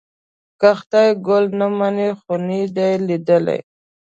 [0.59, 3.59] که خدای ګل نه مني خو نه یې دی لیدلی.